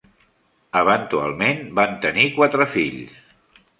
Eventualment 0.79 1.61
van 1.81 1.93
tenir 2.07 2.27
quatre 2.39 2.67
fills. 2.77 3.21